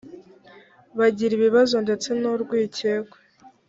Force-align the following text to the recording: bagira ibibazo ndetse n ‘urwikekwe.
bagira 0.97 1.31
ibibazo 1.35 1.75
ndetse 1.85 2.07
n 2.19 2.23
‘urwikekwe. 2.33 3.17